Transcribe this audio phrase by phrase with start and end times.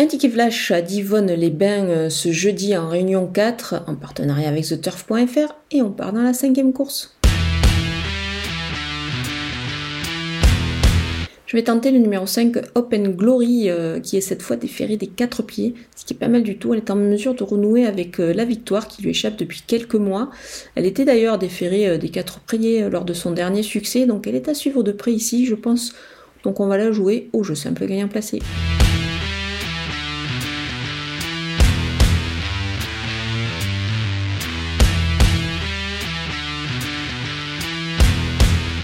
[0.00, 5.56] Un ticket flash à Divonne-les-Bains euh, ce jeudi en réunion 4 en partenariat avec TheTurf.fr
[5.72, 7.18] et on part dans la cinquième course.
[11.46, 15.08] Je vais tenter le numéro 5 Open Glory euh, qui est cette fois déféré des
[15.08, 16.74] 4 pieds, ce qui est pas mal du tout.
[16.74, 19.96] Elle est en mesure de renouer avec euh, la victoire qui lui échappe depuis quelques
[19.96, 20.30] mois.
[20.76, 24.48] Elle était d'ailleurs déférée des 4 pieds lors de son dernier succès, donc elle est
[24.48, 25.92] à suivre de près ici, je pense.
[26.44, 28.38] Donc on va la jouer au jeu simple gagnant placé.